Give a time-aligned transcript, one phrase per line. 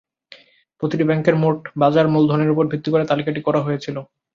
[0.83, 3.97] প্রতিটি ব্যাংকের মোট বাজার মূলধনের উপর ভিত্তি করে তালিকাটি করা হয়েছিল।